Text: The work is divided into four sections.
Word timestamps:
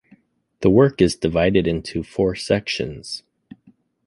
The 0.61 0.71
work 0.71 0.99
is 0.99 1.15
divided 1.15 1.67
into 1.67 2.01
four 2.01 2.33
sections. 2.33 3.21